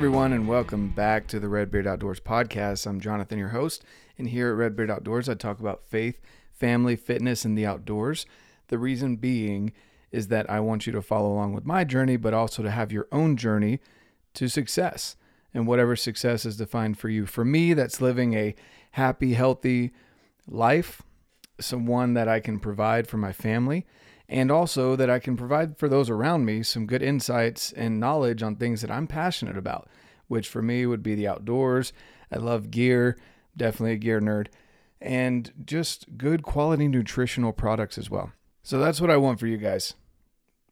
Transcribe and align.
everyone, 0.00 0.32
and 0.32 0.48
welcome 0.48 0.88
back 0.88 1.26
to 1.26 1.38
the 1.38 1.46
Redbeard 1.46 1.86
Outdoors 1.86 2.20
podcast. 2.20 2.86
I'm 2.86 3.02
Jonathan, 3.02 3.38
your 3.38 3.50
host, 3.50 3.84
and 4.16 4.30
here 4.30 4.48
at 4.48 4.56
Redbeard 4.56 4.90
Outdoors, 4.90 5.28
I 5.28 5.34
talk 5.34 5.60
about 5.60 5.84
faith, 5.84 6.18
family, 6.54 6.96
fitness, 6.96 7.44
and 7.44 7.56
the 7.56 7.66
outdoors. 7.66 8.24
The 8.68 8.78
reason 8.78 9.16
being 9.16 9.74
is 10.10 10.28
that 10.28 10.48
I 10.48 10.58
want 10.60 10.86
you 10.86 10.92
to 10.94 11.02
follow 11.02 11.30
along 11.30 11.52
with 11.52 11.66
my 11.66 11.84
journey, 11.84 12.16
but 12.16 12.32
also 12.32 12.62
to 12.62 12.70
have 12.70 12.90
your 12.90 13.08
own 13.12 13.36
journey 13.36 13.78
to 14.32 14.48
success 14.48 15.16
and 15.52 15.66
whatever 15.66 15.94
success 15.94 16.46
is 16.46 16.56
defined 16.56 16.98
for 16.98 17.10
you. 17.10 17.26
For 17.26 17.44
me, 17.44 17.74
that's 17.74 18.00
living 18.00 18.32
a 18.32 18.54
happy, 18.92 19.34
healthy 19.34 19.92
life, 20.48 21.02
someone 21.60 22.14
that 22.14 22.26
I 22.26 22.40
can 22.40 22.58
provide 22.58 23.06
for 23.06 23.18
my 23.18 23.32
family, 23.32 23.84
and 24.30 24.52
also 24.52 24.94
that 24.94 25.10
I 25.10 25.18
can 25.18 25.36
provide 25.36 25.76
for 25.76 25.88
those 25.88 26.08
around 26.08 26.44
me 26.44 26.62
some 26.62 26.86
good 26.86 27.02
insights 27.02 27.72
and 27.72 27.98
knowledge 27.98 28.44
on 28.44 28.54
things 28.54 28.80
that 28.80 28.90
I'm 28.90 29.08
passionate 29.08 29.58
about, 29.58 29.88
which 30.28 30.46
for 30.46 30.62
me 30.62 30.86
would 30.86 31.02
be 31.02 31.16
the 31.16 31.26
outdoors. 31.26 31.92
I 32.30 32.36
love 32.38 32.70
gear, 32.70 33.18
definitely 33.56 33.94
a 33.94 33.96
gear 33.96 34.20
nerd, 34.20 34.46
and 35.00 35.52
just 35.66 36.16
good 36.16 36.44
quality 36.44 36.86
nutritional 36.86 37.52
products 37.52 37.98
as 37.98 38.08
well. 38.08 38.30
So 38.62 38.78
that's 38.78 39.00
what 39.00 39.10
I 39.10 39.16
want 39.16 39.40
for 39.40 39.48
you 39.48 39.56
guys. 39.56 39.94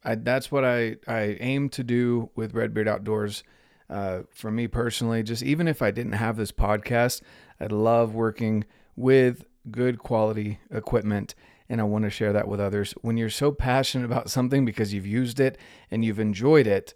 I, 0.04 0.14
that's 0.14 0.52
what 0.52 0.64
I, 0.64 0.96
I 1.08 1.36
aim 1.40 1.68
to 1.70 1.82
do 1.82 2.30
with 2.36 2.54
Redbeard 2.54 2.86
Outdoors. 2.86 3.42
Uh, 3.90 4.20
for 4.30 4.52
me 4.52 4.68
personally, 4.68 5.24
just 5.24 5.42
even 5.42 5.66
if 5.66 5.82
I 5.82 5.90
didn't 5.90 6.12
have 6.12 6.36
this 6.36 6.52
podcast, 6.52 7.22
I'd 7.58 7.72
love 7.72 8.14
working 8.14 8.66
with 8.94 9.46
good 9.68 9.98
quality 9.98 10.60
equipment 10.70 11.34
and 11.68 11.80
I 11.80 11.84
want 11.84 12.04
to 12.04 12.10
share 12.10 12.32
that 12.32 12.48
with 12.48 12.60
others. 12.60 12.94
When 13.02 13.16
you're 13.16 13.30
so 13.30 13.52
passionate 13.52 14.04
about 14.04 14.30
something 14.30 14.64
because 14.64 14.94
you've 14.94 15.06
used 15.06 15.40
it 15.40 15.58
and 15.90 16.04
you've 16.04 16.18
enjoyed 16.18 16.66
it 16.66 16.94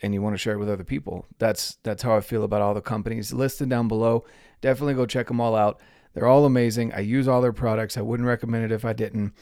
and 0.00 0.14
you 0.14 0.22
want 0.22 0.34
to 0.34 0.38
share 0.38 0.54
it 0.54 0.58
with 0.58 0.70
other 0.70 0.84
people. 0.84 1.26
That's 1.38 1.78
that's 1.82 2.02
how 2.02 2.16
I 2.16 2.20
feel 2.20 2.44
about 2.44 2.62
all 2.62 2.74
the 2.74 2.80
companies 2.80 3.32
listed 3.32 3.68
down 3.68 3.88
below. 3.88 4.24
Definitely 4.60 4.94
go 4.94 5.06
check 5.06 5.28
them 5.28 5.40
all 5.40 5.56
out. 5.56 5.80
They're 6.14 6.26
all 6.26 6.44
amazing. 6.44 6.92
I 6.92 7.00
use 7.00 7.28
all 7.28 7.40
their 7.40 7.52
products. 7.52 7.96
I 7.96 8.02
wouldn't 8.02 8.26
recommend 8.26 8.64
it 8.64 8.72
if 8.72 8.84
I 8.84 8.92
didn't. 8.92 9.34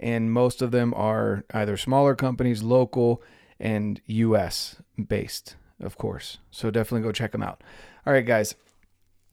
And 0.00 0.32
most 0.32 0.60
of 0.62 0.70
them 0.70 0.92
are 0.94 1.44
either 1.52 1.76
smaller 1.76 2.14
companies, 2.14 2.62
local, 2.62 3.22
and 3.58 4.00
US 4.06 4.76
based, 5.08 5.56
of 5.80 5.96
course. 5.96 6.38
So 6.50 6.70
definitely 6.70 7.06
go 7.06 7.12
check 7.12 7.32
them 7.32 7.42
out. 7.42 7.62
All 8.06 8.12
right, 8.12 8.26
guys. 8.26 8.54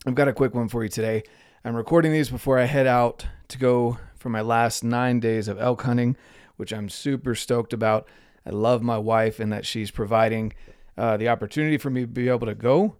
I've 0.05 0.15
got 0.15 0.27
a 0.27 0.33
quick 0.33 0.55
one 0.55 0.67
for 0.67 0.81
you 0.83 0.89
today. 0.89 1.23
I'm 1.63 1.75
recording 1.75 2.11
these 2.11 2.29
before 2.29 2.57
I 2.57 2.63
head 2.63 2.87
out 2.87 3.27
to 3.49 3.59
go 3.59 3.99
for 4.21 4.29
my 4.29 4.41
last 4.41 4.83
nine 4.83 5.19
days 5.19 5.47
of 5.47 5.59
elk 5.59 5.81
hunting, 5.81 6.15
which 6.55 6.71
I'm 6.71 6.87
super 6.87 7.35
stoked 7.35 7.73
about. 7.73 8.07
I 8.45 8.51
love 8.51 8.81
my 8.81 8.97
wife 8.97 9.39
and 9.39 9.51
that 9.51 9.65
she's 9.65 9.91
providing 9.91 10.53
uh, 10.97 11.17
the 11.17 11.27
opportunity 11.27 11.77
for 11.77 11.89
me 11.89 12.01
to 12.01 12.07
be 12.07 12.29
able 12.29 12.47
to 12.47 12.55
go. 12.55 12.95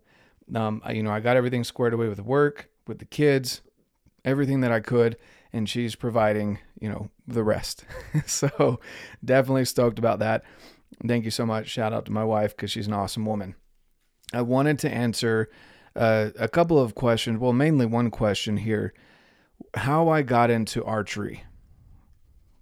Um, 0.54 0.82
I, 0.84 0.94
you 0.94 1.04
know, 1.04 1.12
I 1.12 1.20
got 1.20 1.38
everything 1.38 1.64
squared 1.64 1.94
away 1.94 2.08
with 2.08 2.20
work, 2.20 2.70
with 2.88 3.00
the 3.00 3.06
kids, 3.06 3.62
everything 4.26 4.62
that 4.62 4.72
I 4.72 4.80
could, 4.80 5.18
and 5.54 5.70
she's 5.70 5.96
providing, 5.96 6.60
you 6.80 6.90
know, 6.90 7.10
the 7.28 7.44
rest. 7.44 7.86
so 8.26 8.80
definitely 9.24 9.66
stoked 9.66 10.00
about 10.00 10.20
that. 10.20 10.44
Thank 11.08 11.26
you 11.26 11.32
so 11.32 11.46
much. 11.46 11.68
Shout 11.68 11.94
out 11.94 12.06
to 12.06 12.12
my 12.12 12.24
wife 12.24 12.56
because 12.56 12.72
she's 12.72 12.88
an 12.88 12.94
awesome 12.94 13.26
woman. 13.26 13.56
I 14.34 14.42
wanted 14.42 14.80
to 14.80 14.92
answer 14.92 15.50
uh, 15.96 16.30
a 16.38 16.48
couple 16.48 16.80
of 16.80 16.96
questions. 16.96 17.40
Well, 17.40 17.54
mainly 17.54 17.86
one 17.86 18.12
question 18.12 18.58
here 18.58 18.94
how 19.76 20.10
I 20.10 20.22
got 20.22 20.50
into 20.50 20.84
archery. 20.84 21.44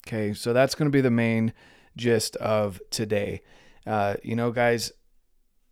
Okay, 0.08 0.33
so 0.33 0.53
that's 0.53 0.75
going 0.75 0.89
to 0.89 0.95
be 0.95 1.02
the 1.02 1.11
main 1.11 1.53
gist 1.95 2.36
of 2.38 2.81
today. 2.89 3.42
Uh, 3.86 4.16
you 4.23 4.36
know, 4.36 4.52
guys, 4.52 4.92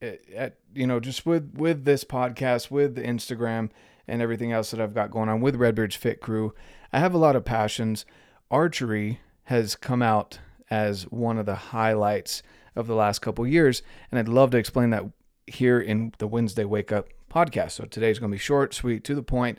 at, 0.01 0.19
at, 0.35 0.57
you 0.73 0.85
know, 0.85 0.99
just 0.99 1.25
with 1.25 1.53
with 1.55 1.85
this 1.85 2.03
podcast, 2.03 2.69
with 2.69 2.95
the 2.95 3.01
Instagram 3.01 3.69
and 4.07 4.21
everything 4.21 4.51
else 4.51 4.71
that 4.71 4.79
I've 4.79 4.93
got 4.93 5.11
going 5.11 5.29
on 5.29 5.41
with 5.41 5.55
Redbeard's 5.55 5.95
Fit 5.95 6.21
Crew, 6.21 6.53
I 6.93 6.99
have 6.99 7.13
a 7.13 7.17
lot 7.17 7.35
of 7.35 7.45
passions. 7.45 8.05
Archery 8.51 9.19
has 9.45 9.75
come 9.75 10.01
out 10.01 10.39
as 10.69 11.03
one 11.03 11.37
of 11.37 11.45
the 11.45 11.55
highlights 11.55 12.43
of 12.75 12.87
the 12.87 12.95
last 12.95 13.19
couple 13.19 13.47
years, 13.47 13.81
and 14.11 14.19
I'd 14.19 14.27
love 14.27 14.51
to 14.51 14.57
explain 14.57 14.91
that 14.91 15.03
here 15.47 15.79
in 15.79 16.13
the 16.17 16.27
Wednesday 16.27 16.65
Wake 16.65 16.91
Up 16.91 17.07
podcast. 17.33 17.71
So 17.71 17.85
today's 17.85 18.19
going 18.19 18.31
to 18.31 18.35
be 18.35 18.39
short, 18.39 18.73
sweet, 18.73 19.03
to 19.05 19.15
the 19.15 19.23
point, 19.23 19.57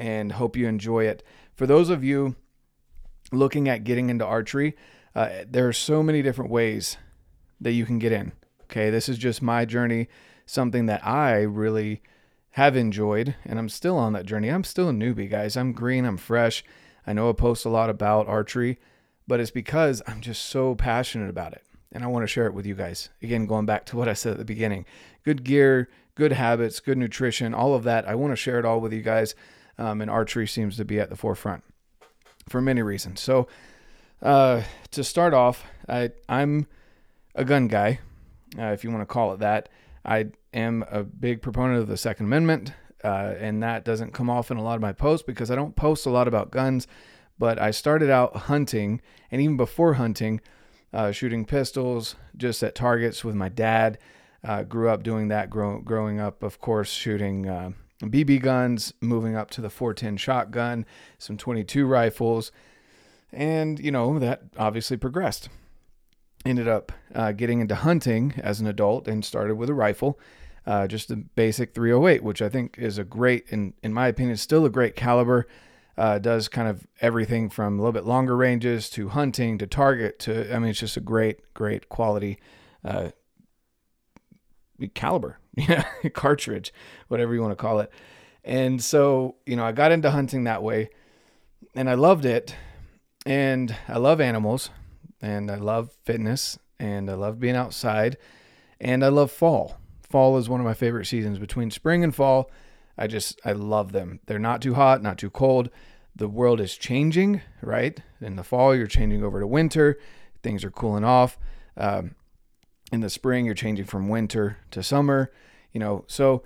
and 0.00 0.32
hope 0.32 0.56
you 0.56 0.66
enjoy 0.66 1.04
it. 1.04 1.22
For 1.54 1.66
those 1.66 1.90
of 1.90 2.02
you 2.02 2.34
looking 3.32 3.68
at 3.68 3.84
getting 3.84 4.08
into 4.08 4.24
archery, 4.24 4.74
uh, 5.14 5.44
there 5.46 5.68
are 5.68 5.74
so 5.74 6.02
many 6.02 6.22
different 6.22 6.50
ways 6.50 6.96
that 7.60 7.72
you 7.72 7.84
can 7.84 7.98
get 7.98 8.10
in. 8.10 8.32
Okay, 8.64 8.88
this 8.88 9.08
is 9.08 9.18
just 9.18 9.42
my 9.42 9.66
journey, 9.66 10.08
something 10.46 10.86
that 10.86 11.06
I 11.06 11.42
really 11.42 12.02
have 12.52 12.76
enjoyed, 12.76 13.34
and 13.44 13.58
I'm 13.58 13.68
still 13.68 13.98
on 13.98 14.14
that 14.14 14.24
journey. 14.24 14.48
I'm 14.48 14.64
still 14.64 14.88
a 14.88 14.92
newbie, 14.92 15.30
guys. 15.30 15.56
I'm 15.56 15.72
green, 15.72 16.06
I'm 16.06 16.16
fresh. 16.16 16.64
I 17.06 17.12
know 17.12 17.28
I 17.28 17.32
post 17.32 17.66
a 17.66 17.70
lot 17.70 17.90
about 17.90 18.26
archery, 18.26 18.78
but 19.26 19.38
it's 19.38 19.50
because 19.50 20.00
I'm 20.06 20.22
just 20.22 20.46
so 20.46 20.74
passionate 20.74 21.28
about 21.28 21.52
it 21.52 21.62
and 21.92 22.04
I 22.04 22.06
want 22.06 22.22
to 22.22 22.28
share 22.28 22.46
it 22.46 22.54
with 22.54 22.66
you 22.66 22.74
guys. 22.74 23.10
Again, 23.22 23.46
going 23.46 23.66
back 23.66 23.84
to 23.86 23.96
what 23.96 24.08
I 24.08 24.14
said 24.14 24.32
at 24.32 24.38
the 24.38 24.44
beginning 24.44 24.86
good 25.24 25.44
gear, 25.44 25.88
good 26.14 26.32
habits, 26.32 26.80
good 26.80 26.96
nutrition, 26.98 27.52
all 27.52 27.74
of 27.74 27.84
that. 27.84 28.08
I 28.08 28.14
want 28.14 28.32
to 28.32 28.36
share 28.36 28.58
it 28.58 28.64
all 28.64 28.80
with 28.80 28.92
you 28.92 29.02
guys. 29.02 29.34
Um, 29.80 30.02
and 30.02 30.10
archery 30.10 30.46
seems 30.46 30.76
to 30.76 30.84
be 30.84 31.00
at 31.00 31.08
the 31.08 31.16
forefront 31.16 31.64
for 32.50 32.60
many 32.60 32.82
reasons. 32.82 33.20
So, 33.20 33.48
uh, 34.20 34.62
to 34.90 35.02
start 35.02 35.32
off, 35.32 35.64
I, 35.88 36.10
I'm 36.28 36.66
a 37.34 37.44
gun 37.44 37.66
guy, 37.66 38.00
uh, 38.58 38.66
if 38.66 38.84
you 38.84 38.90
want 38.90 39.00
to 39.00 39.06
call 39.06 39.32
it 39.32 39.40
that. 39.40 39.70
I 40.04 40.26
am 40.52 40.84
a 40.90 41.02
big 41.02 41.40
proponent 41.40 41.80
of 41.80 41.88
the 41.88 41.96
Second 41.96 42.26
Amendment, 42.26 42.74
uh, 43.02 43.34
and 43.38 43.62
that 43.62 43.84
doesn't 43.84 44.12
come 44.12 44.28
off 44.28 44.50
in 44.50 44.58
a 44.58 44.62
lot 44.62 44.74
of 44.74 44.82
my 44.82 44.92
posts 44.92 45.24
because 45.26 45.50
I 45.50 45.54
don't 45.54 45.76
post 45.76 46.04
a 46.04 46.10
lot 46.10 46.28
about 46.28 46.50
guns. 46.50 46.86
But 47.38 47.58
I 47.58 47.70
started 47.70 48.10
out 48.10 48.36
hunting, 48.36 49.00
and 49.30 49.40
even 49.40 49.56
before 49.56 49.94
hunting, 49.94 50.42
uh, 50.92 51.10
shooting 51.10 51.46
pistols 51.46 52.16
just 52.36 52.62
at 52.62 52.74
targets 52.74 53.24
with 53.24 53.34
my 53.34 53.48
dad. 53.48 53.98
Uh, 54.44 54.62
grew 54.62 54.90
up 54.90 55.02
doing 55.02 55.28
that. 55.28 55.48
Grow, 55.48 55.80
growing 55.80 56.20
up, 56.20 56.42
of 56.42 56.60
course, 56.60 56.90
shooting 56.90 57.48
uh, 57.48 57.70
BB 58.02 58.40
guns, 58.42 58.94
moving 59.00 59.36
up 59.36 59.50
to 59.50 59.60
the 59.60 59.70
410 59.70 60.16
shotgun, 60.16 60.86
some 61.18 61.36
22 61.36 61.86
rifles, 61.86 62.50
and 63.32 63.78
you 63.78 63.90
know 63.90 64.18
that 64.18 64.42
obviously 64.56 64.96
progressed. 64.96 65.48
Ended 66.46 66.66
up 66.66 66.92
uh, 67.14 67.32
getting 67.32 67.60
into 67.60 67.74
hunting 67.74 68.32
as 68.38 68.60
an 68.60 68.66
adult 68.66 69.06
and 69.06 69.24
started 69.24 69.56
with 69.56 69.68
a 69.68 69.74
rifle. 69.74 70.18
Uh, 70.66 70.86
just 70.86 71.10
a 71.10 71.16
basic 71.16 71.74
308, 71.74 72.22
which 72.22 72.40
I 72.40 72.48
think 72.48 72.78
is 72.78 72.96
a 72.96 73.04
great, 73.04 73.46
in, 73.48 73.74
in 73.82 73.92
my 73.92 74.08
opinion, 74.08 74.36
still 74.36 74.64
a 74.64 74.70
great 74.70 74.96
caliber. 74.96 75.46
Uh, 75.98 76.18
does 76.18 76.48
kind 76.48 76.66
of 76.66 76.86
everything 77.02 77.50
from 77.50 77.74
a 77.74 77.82
little 77.82 77.92
bit 77.92 78.06
longer 78.06 78.34
ranges 78.34 78.88
to 78.88 79.10
hunting 79.10 79.58
to 79.58 79.66
target 79.66 80.18
to, 80.20 80.54
I 80.54 80.58
mean, 80.58 80.70
it's 80.70 80.78
just 80.78 80.96
a 80.96 81.00
great, 81.00 81.52
great 81.52 81.90
quality 81.90 82.38
uh, 82.84 83.10
caliber, 84.94 85.39
yeah, 85.56 85.84
cartridge, 86.14 86.72
whatever 87.08 87.34
you 87.34 87.40
want 87.40 87.52
to 87.52 87.56
call 87.62 87.80
it. 87.80 87.90
And 88.44 88.82
so, 88.82 89.36
you 89.46 89.56
know, 89.56 89.64
I 89.64 89.72
got 89.72 89.92
into 89.92 90.10
hunting 90.10 90.44
that 90.44 90.62
way 90.62 90.90
and 91.74 91.88
I 91.90 91.94
loved 91.94 92.24
it. 92.24 92.54
And 93.26 93.76
I 93.86 93.98
love 93.98 94.20
animals 94.20 94.70
and 95.20 95.50
I 95.50 95.56
love 95.56 95.92
fitness 96.04 96.58
and 96.78 97.10
I 97.10 97.14
love 97.14 97.38
being 97.38 97.56
outside 97.56 98.16
and 98.80 99.04
I 99.04 99.08
love 99.08 99.30
fall. 99.30 99.78
Fall 100.00 100.38
is 100.38 100.48
one 100.48 100.58
of 100.58 100.66
my 100.66 100.74
favorite 100.74 101.04
seasons 101.04 101.38
between 101.38 101.70
spring 101.70 102.02
and 102.02 102.14
fall. 102.14 102.50
I 102.96 103.06
just, 103.06 103.38
I 103.44 103.52
love 103.52 103.92
them. 103.92 104.20
They're 104.26 104.38
not 104.38 104.62
too 104.62 104.74
hot, 104.74 105.02
not 105.02 105.18
too 105.18 105.30
cold. 105.30 105.70
The 106.16 106.28
world 106.28 106.60
is 106.60 106.76
changing, 106.76 107.42
right? 107.62 108.00
In 108.20 108.36
the 108.36 108.42
fall, 108.42 108.74
you're 108.74 108.86
changing 108.86 109.22
over 109.22 109.38
to 109.38 109.46
winter. 109.46 109.98
Things 110.42 110.64
are 110.64 110.70
cooling 110.70 111.04
off. 111.04 111.38
Um, 111.76 112.14
in 112.92 113.00
the 113.00 113.10
spring, 113.10 113.46
you're 113.46 113.54
changing 113.54 113.86
from 113.86 114.08
winter 114.08 114.58
to 114.72 114.82
summer, 114.82 115.30
you 115.72 115.80
know. 115.80 116.04
So 116.06 116.42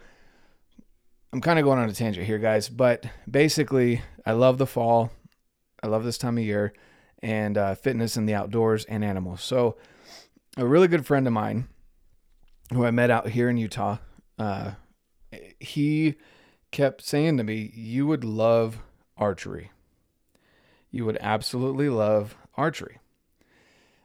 I'm 1.32 1.40
kind 1.40 1.58
of 1.58 1.64
going 1.64 1.80
on 1.80 1.88
a 1.88 1.92
tangent 1.92 2.26
here, 2.26 2.38
guys. 2.38 2.68
But 2.68 3.06
basically, 3.28 4.02
I 4.24 4.32
love 4.32 4.58
the 4.58 4.66
fall. 4.66 5.10
I 5.82 5.88
love 5.88 6.04
this 6.04 6.16
time 6.16 6.38
of 6.38 6.44
year 6.44 6.72
and 7.24 7.58
uh, 7.58 7.74
fitness 7.74 8.16
and 8.16 8.28
the 8.28 8.34
outdoors 8.34 8.84
and 8.84 9.04
animals. 9.04 9.42
So, 9.42 9.76
a 10.56 10.64
really 10.64 10.86
good 10.86 11.06
friend 11.06 11.26
of 11.26 11.32
mine 11.32 11.66
who 12.72 12.84
I 12.84 12.90
met 12.90 13.10
out 13.10 13.30
here 13.30 13.48
in 13.48 13.56
Utah, 13.56 13.98
uh, 14.38 14.72
he 15.58 16.14
kept 16.70 17.02
saying 17.02 17.38
to 17.38 17.44
me, 17.44 17.72
You 17.74 18.06
would 18.06 18.24
love 18.24 18.78
archery. 19.16 19.70
You 20.90 21.04
would 21.04 21.18
absolutely 21.20 21.88
love 21.88 22.36
archery. 22.56 22.98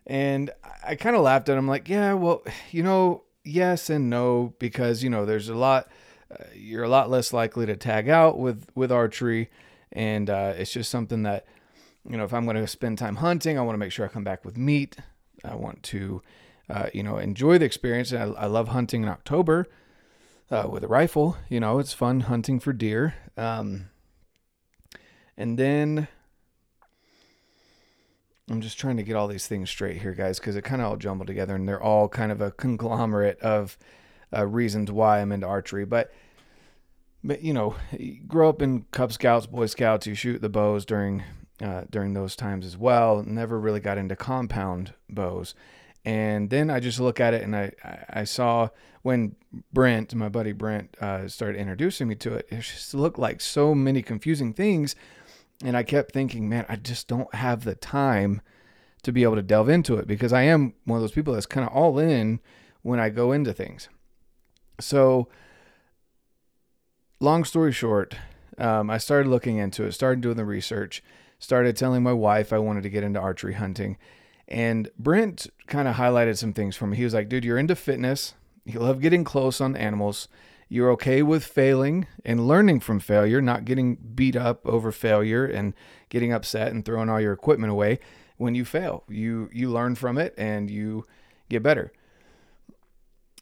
And 0.07 0.49
I 0.83 0.95
kind 0.95 1.15
of 1.15 1.21
laughed 1.21 1.49
at 1.49 1.57
him, 1.57 1.67
like, 1.67 1.87
Yeah, 1.87 2.13
well, 2.13 2.43
you 2.71 2.81
know, 2.81 3.23
yes 3.43 3.89
and 3.89 4.09
no, 4.09 4.53
because, 4.59 5.03
you 5.03 5.09
know, 5.09 5.25
there's 5.25 5.49
a 5.49 5.55
lot, 5.55 5.87
uh, 6.31 6.43
you're 6.53 6.83
a 6.83 6.89
lot 6.89 7.09
less 7.09 7.33
likely 7.33 7.65
to 7.65 7.75
tag 7.75 8.09
out 8.09 8.37
with, 8.37 8.67
with 8.75 8.91
archery. 8.91 9.49
And 9.91 10.29
uh, 10.29 10.53
it's 10.55 10.71
just 10.71 10.91
something 10.91 11.23
that, 11.23 11.45
you 12.07 12.17
know, 12.17 12.23
if 12.23 12.33
I'm 12.33 12.45
going 12.45 12.57
to 12.57 12.67
spend 12.67 12.97
time 12.97 13.17
hunting, 13.17 13.57
I 13.57 13.61
want 13.61 13.73
to 13.73 13.79
make 13.79 13.91
sure 13.91 14.05
I 14.05 14.09
come 14.09 14.23
back 14.23 14.45
with 14.45 14.57
meat. 14.57 14.97
I 15.43 15.55
want 15.55 15.83
to 15.83 16.21
uh, 16.69 16.89
you 16.93 17.03
know, 17.03 17.17
enjoy 17.17 17.57
the 17.57 17.65
experience. 17.65 18.13
I, 18.13 18.23
I 18.23 18.45
love 18.45 18.69
hunting 18.69 19.03
in 19.03 19.09
October 19.09 19.67
uh, 20.51 20.67
with 20.69 20.83
a 20.83 20.87
rifle. 20.87 21.37
You 21.49 21.59
know, 21.59 21.79
it's 21.79 21.93
fun 21.93 22.21
hunting 22.21 22.59
for 22.59 22.73
deer. 22.73 23.15
Um, 23.35 23.89
and 25.35 25.57
then 25.57 26.07
I'm 28.49 28.61
just 28.61 28.79
trying 28.79 28.97
to 28.97 29.03
get 29.03 29.15
all 29.15 29.27
these 29.27 29.47
things 29.47 29.69
straight 29.69 30.01
here, 30.01 30.13
guys, 30.13 30.39
because 30.39 30.55
it 30.55 30.63
kind 30.63 30.81
of 30.81 30.87
all 30.87 30.97
jumbled 30.97 31.27
together 31.27 31.55
and 31.55 31.67
they're 31.67 31.81
all 31.81 32.09
kind 32.09 32.31
of 32.31 32.41
a 32.41 32.51
conglomerate 32.51 33.39
of 33.41 33.77
uh, 34.35 34.45
reasons 34.45 34.91
why 34.91 35.19
I'm 35.19 35.31
into 35.31 35.47
archery. 35.47 35.85
But, 35.85 36.11
but 37.23 37.41
you 37.41 37.53
know, 37.53 37.75
you 37.91 38.21
grow 38.27 38.49
up 38.49 38.61
in 38.61 38.85
Cub 38.91 39.11
Scouts, 39.11 39.45
Boy 39.45 39.67
Scouts, 39.67 40.07
you 40.07 40.15
shoot 40.15 40.41
the 40.41 40.49
bows 40.49 40.85
during 40.85 41.23
uh, 41.61 41.83
during 41.89 42.13
those 42.13 42.37
times 42.37 42.65
as 42.65 42.77
well. 42.77 43.21
Never 43.23 43.59
really 43.59 43.81
got 43.81 43.97
into 43.97 44.15
compound 44.15 44.93
bows. 45.09 45.55
And 46.05 46.49
then 46.49 46.69
I 46.69 46.79
just 46.79 46.99
look 46.99 47.19
at 47.19 47.33
it 47.33 47.43
and 47.43 47.55
I, 47.55 47.73
I 48.09 48.23
saw 48.23 48.69
when 49.01 49.35
Brent, 49.73 50.15
my 50.15 50.29
buddy 50.29 50.53
Brent, 50.53 50.95
uh, 51.01 51.27
started 51.27 51.59
introducing 51.59 52.07
me 52.07 52.15
to 52.15 52.35
it, 52.35 52.47
it 52.49 52.61
just 52.61 52.93
looked 52.93 53.19
like 53.19 53.41
so 53.41 53.75
many 53.75 54.01
confusing 54.01 54.53
things. 54.53 54.95
And 55.63 55.75
I 55.75 55.83
kept 55.83 56.13
thinking, 56.13 56.47
man, 56.47 56.65
I 56.69 56.77
just 56.77 57.07
don't 57.07 57.33
have 57.35 57.63
the 57.63 57.75
time 57.75 58.41
to 59.03 59.11
be 59.11 59.23
able 59.23 59.35
to 59.35 59.41
delve 59.41 59.69
into 59.69 59.97
it 59.97 60.07
because 60.07 60.33
I 60.33 60.43
am 60.43 60.73
one 60.85 60.97
of 60.97 61.01
those 61.01 61.11
people 61.11 61.33
that's 61.33 61.45
kind 61.45 61.67
of 61.67 61.73
all 61.73 61.99
in 61.99 62.39
when 62.81 62.99
I 62.99 63.09
go 63.09 63.31
into 63.31 63.53
things. 63.53 63.89
So, 64.79 65.27
long 67.19 67.43
story 67.43 67.73
short, 67.73 68.15
um, 68.57 68.89
I 68.89 68.97
started 68.97 69.29
looking 69.29 69.57
into 69.57 69.83
it, 69.83 69.93
started 69.93 70.21
doing 70.21 70.37
the 70.37 70.45
research, 70.45 71.03
started 71.39 71.75
telling 71.75 72.03
my 72.03 72.13
wife 72.13 72.51
I 72.53 72.59
wanted 72.59 72.83
to 72.83 72.89
get 72.89 73.03
into 73.03 73.19
archery 73.19 73.53
hunting. 73.53 73.97
And 74.47 74.89
Brent 74.97 75.47
kind 75.67 75.87
of 75.87 75.95
highlighted 75.95 76.37
some 76.37 76.53
things 76.53 76.75
for 76.75 76.87
me. 76.87 76.97
He 76.97 77.03
was 77.03 77.13
like, 77.13 77.29
dude, 77.29 77.45
you're 77.45 77.57
into 77.57 77.75
fitness. 77.75 78.33
You 78.65 78.79
love 78.79 79.01
getting 79.01 79.23
close 79.23 79.61
on 79.61 79.75
animals. 79.75 80.27
You're 80.71 80.91
okay 80.91 81.23
with 81.23 81.43
failing 81.43 82.05
and 82.23 82.47
learning 82.47 82.81
from 82.81 82.99
failure, 82.99 83.41
not 83.41 83.65
getting 83.65 83.95
beat 83.95 84.35
up 84.35 84.65
over 84.65 84.91
failure 84.91 85.43
and 85.43 85.73
getting 86.09 86.31
upset 86.31 86.71
and 86.71 86.85
throwing 86.85 87.09
all 87.09 87.19
your 87.19 87.33
equipment 87.33 87.71
away 87.71 87.99
when 88.37 88.53
you 88.53 88.63
fail. 88.65 89.03
You 89.09 89.49
you 89.51 89.71
learn 89.71 89.95
from 89.95 90.19
it 90.19 90.35
and 90.37 90.69
you 90.69 91.05
get 91.49 91.63
better. 91.63 91.91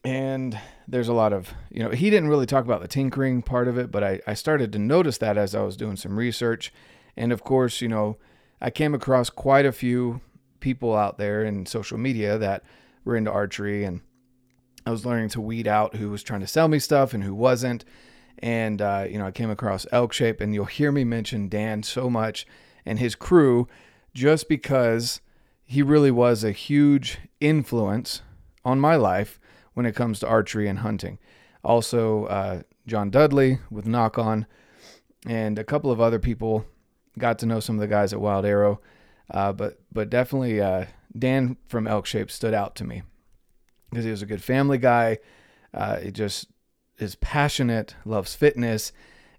And 0.05 0.57
there's 0.87 1.09
a 1.09 1.13
lot 1.13 1.33
of, 1.33 1.53
you 1.69 1.83
know, 1.83 1.89
he 1.89 2.09
didn't 2.09 2.29
really 2.29 2.45
talk 2.45 2.63
about 2.63 2.81
the 2.81 2.87
tinkering 2.87 3.41
part 3.41 3.67
of 3.67 3.77
it, 3.77 3.91
but 3.91 4.05
I, 4.05 4.21
I 4.25 4.35
started 4.35 4.71
to 4.71 4.79
notice 4.79 5.17
that 5.17 5.37
as 5.37 5.53
I 5.53 5.63
was 5.63 5.75
doing 5.75 5.97
some 5.97 6.17
research. 6.17 6.71
And 7.17 7.33
of 7.33 7.43
course, 7.43 7.81
you 7.81 7.89
know, 7.89 8.17
I 8.61 8.69
came 8.69 8.93
across 8.93 9.29
quite 9.29 9.65
a 9.65 9.73
few 9.73 10.21
people 10.61 10.95
out 10.95 11.17
there 11.17 11.43
in 11.43 11.65
social 11.65 11.97
media 11.97 12.37
that 12.37 12.63
were 13.03 13.17
into 13.17 13.31
archery 13.31 13.83
and 13.83 14.01
I 14.87 14.89
was 14.89 15.05
learning 15.05 15.27
to 15.29 15.41
weed 15.41 15.67
out 15.67 15.97
who 15.97 16.09
was 16.09 16.23
trying 16.23 16.39
to 16.39 16.47
sell 16.47 16.69
me 16.69 16.79
stuff 16.79 17.13
and 17.13 17.21
who 17.21 17.35
wasn't. 17.35 17.83
And, 18.39 18.81
uh, 18.81 19.05
you 19.09 19.17
know, 19.17 19.25
I 19.25 19.31
came 19.31 19.49
across 19.49 19.85
Elk 19.91 20.13
Shape, 20.13 20.39
and 20.39 20.53
you'll 20.53 20.63
hear 20.63 20.93
me 20.93 21.03
mention 21.03 21.49
Dan 21.49 21.83
so 21.83 22.09
much 22.09 22.47
and 22.85 22.97
his 22.97 23.13
crew 23.13 23.67
just 24.13 24.47
because 24.47 25.19
he 25.65 25.81
really 25.81 26.09
was 26.09 26.41
a 26.41 26.53
huge 26.53 27.17
influence 27.41 28.21
on 28.63 28.79
my 28.79 28.95
life 28.95 29.41
when 29.73 29.85
it 29.85 29.93
comes 29.93 30.21
to 30.21 30.27
archery 30.27 30.69
and 30.69 30.79
hunting. 30.79 31.19
Also, 31.65 32.23
uh, 32.27 32.61
John 32.85 33.09
Dudley 33.09 33.59
with 33.69 33.85
Nock 33.85 34.17
On, 34.17 34.45
and 35.25 35.59
a 35.59 35.65
couple 35.65 35.91
of 35.91 35.99
other 35.99 36.19
people 36.19 36.65
got 37.19 37.37
to 37.39 37.45
know 37.45 37.59
some 37.59 37.75
of 37.75 37.81
the 37.81 37.87
guys 37.87 38.13
at 38.13 38.21
Wild 38.21 38.45
Arrow. 38.45 38.79
Uh, 39.29 39.51
but 39.51 39.81
but 39.91 40.09
definitely 40.09 40.61
uh, 40.61 40.85
Dan 41.17 41.57
from 41.67 41.87
Elk 41.87 42.05
Shape 42.05 42.31
stood 42.31 42.53
out 42.53 42.73
to 42.77 42.85
me 42.85 43.01
because 43.89 44.05
he 44.05 44.11
was 44.11 44.21
a 44.21 44.27
good 44.27 44.43
family 44.43 44.77
guy. 44.77 45.17
Uh, 45.73 45.97
he 45.97 46.11
just 46.11 46.47
is 46.97 47.15
passionate, 47.15 47.95
loves 48.05 48.35
fitness, 48.35 48.91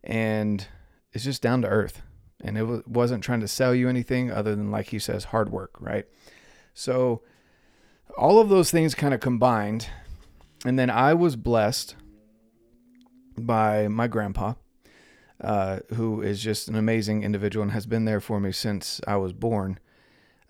and 0.05 0.67
is 1.13 1.25
just 1.25 1.43
down 1.43 1.63
to 1.63 1.69
earth. 1.69 2.03
And 2.41 2.57
it 2.57 2.63
w- 2.63 2.83
wasn't 2.87 3.25
trying 3.25 3.41
to 3.41 3.49
sell 3.49 3.75
you 3.75 3.89
anything 3.89 4.31
other 4.31 4.55
than, 4.55 4.71
like 4.71 4.89
he 4.89 4.99
says, 4.99 5.25
hard 5.25 5.51
work, 5.51 5.73
right? 5.81 6.07
So 6.75 7.23
all 8.17 8.39
of 8.39 8.49
those 8.49 8.71
things 8.71 8.95
kind 8.95 9.13
of 9.13 9.21
combined. 9.21 9.89
And 10.65 10.79
then 10.79 10.91
I 10.91 11.15
was 11.15 11.37
blessed 11.37 11.97
by 13.37 13.89
my 13.89 14.07
grandpa 14.07 14.55
uh, 15.41 15.81
who 15.95 16.21
is 16.23 16.43
just 16.43 16.69
an 16.69 16.75
amazing 16.75 17.23
individual 17.23 17.63
and 17.63 17.73
has 17.73 17.87
been 17.87 18.05
there 18.05 18.21
for 18.21 18.41
me 18.41 18.53
since 18.53 19.01
I 19.07 19.17
was 19.17 19.33
born. 19.33 19.79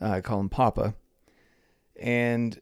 Uh, 0.00 0.10
I 0.10 0.20
call 0.20 0.40
him 0.40 0.48
Papa. 0.48 0.94
And 2.00 2.60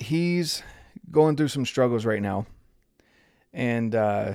he's 0.00 0.62
going 1.10 1.36
through 1.36 1.48
some 1.48 1.66
struggles 1.66 2.04
right 2.04 2.22
now. 2.22 2.46
And 3.52 3.94
uh, 3.94 4.34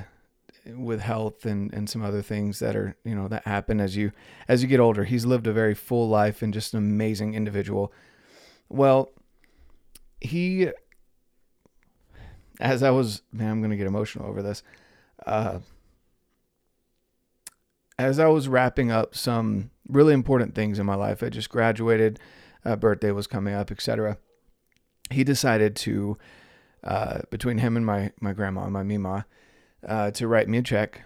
with 0.65 0.99
health 1.01 1.45
and, 1.45 1.73
and 1.73 1.89
some 1.89 2.03
other 2.03 2.21
things 2.21 2.59
that 2.59 2.75
are, 2.75 2.95
you 3.03 3.15
know, 3.15 3.27
that 3.27 3.45
happen 3.45 3.79
as 3.79 3.95
you 3.95 4.11
as 4.47 4.61
you 4.61 4.67
get 4.67 4.79
older. 4.79 5.03
He's 5.03 5.25
lived 5.25 5.47
a 5.47 5.53
very 5.53 5.75
full 5.75 6.09
life 6.09 6.41
and 6.41 6.53
just 6.53 6.73
an 6.73 6.79
amazing 6.79 7.33
individual. 7.33 7.93
Well, 8.67 9.11
he 10.19 10.69
as 12.59 12.83
I 12.83 12.89
was 12.89 13.21
man, 13.31 13.51
I'm 13.51 13.61
gonna 13.61 13.77
get 13.77 13.87
emotional 13.87 14.27
over 14.27 14.41
this. 14.41 14.63
Uh, 15.25 15.59
as 17.97 18.19
I 18.19 18.27
was 18.27 18.47
wrapping 18.47 18.91
up 18.91 19.15
some 19.15 19.71
really 19.87 20.13
important 20.13 20.55
things 20.55 20.79
in 20.79 20.85
my 20.85 20.95
life, 20.95 21.23
I 21.23 21.29
just 21.29 21.49
graduated, 21.49 22.19
uh, 22.65 22.75
birthday 22.75 23.11
was 23.11 23.27
coming 23.27 23.53
up, 23.53 23.71
etc. 23.71 24.17
He 25.11 25.23
decided 25.23 25.75
to, 25.77 26.17
uh, 26.83 27.21
between 27.29 27.59
him 27.59 27.77
and 27.77 27.85
my 27.85 28.11
my 28.19 28.33
grandma, 28.33 28.63
and 28.63 28.73
my 28.73 28.83
mima, 28.83 29.25
uh, 29.87 30.11
to 30.11 30.27
write 30.27 30.49
me 30.49 30.57
a 30.57 30.63
check, 30.63 31.01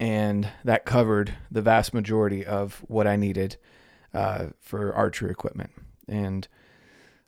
and 0.00 0.48
that 0.64 0.84
covered 0.84 1.34
the 1.50 1.62
vast 1.62 1.94
majority 1.94 2.44
of 2.44 2.84
what 2.88 3.06
I 3.06 3.16
needed 3.16 3.56
uh, 4.12 4.48
for 4.60 4.92
archery 4.94 5.30
equipment, 5.30 5.70
and 6.08 6.48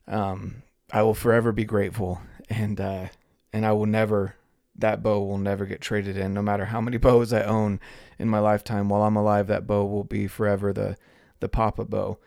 um, 0.08 0.62
I 0.92 1.02
will 1.02 1.14
forever 1.14 1.52
be 1.52 1.64
grateful, 1.64 2.20
and 2.48 2.80
uh, 2.80 3.08
and 3.52 3.64
I 3.64 3.72
will 3.72 3.86
never 3.86 4.34
that 4.76 5.02
bow 5.02 5.20
will 5.20 5.38
never 5.38 5.66
get 5.66 5.80
traded 5.80 6.16
in. 6.16 6.34
No 6.34 6.42
matter 6.42 6.66
how 6.66 6.80
many 6.80 6.96
bows 6.98 7.32
I 7.32 7.42
own 7.42 7.80
in 8.18 8.28
my 8.28 8.38
lifetime, 8.38 8.88
while 8.88 9.02
I'm 9.02 9.16
alive, 9.16 9.46
that 9.48 9.66
bow 9.66 9.84
will 9.84 10.04
be 10.04 10.26
forever 10.26 10.72
the 10.72 10.96
the 11.40 11.48
Papa 11.48 11.84
bow 11.84 12.18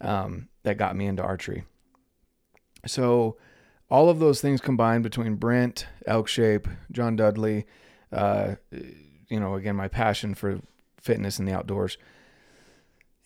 um, 0.00 0.48
that 0.62 0.78
got 0.78 0.96
me 0.96 1.06
into 1.06 1.22
archery. 1.22 1.64
So, 2.86 3.36
all 3.90 4.08
of 4.08 4.18
those 4.18 4.40
things 4.40 4.60
combined 4.60 5.02
between 5.02 5.36
Brent, 5.36 5.86
Elk 6.06 6.26
Shape, 6.26 6.66
John 6.90 7.16
Dudley, 7.16 7.66
uh, 8.10 8.54
you 9.28 9.38
know, 9.38 9.54
again, 9.54 9.76
my 9.76 9.88
passion 9.88 10.34
for 10.34 10.60
fitness 11.00 11.38
and 11.38 11.46
the 11.46 11.52
outdoors 11.52 11.98